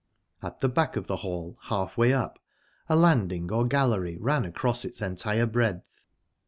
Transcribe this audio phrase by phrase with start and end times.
[0.41, 2.39] At the back of the hall, halfway up,
[2.89, 5.99] a landing, or gallery, ran across its entire breadth.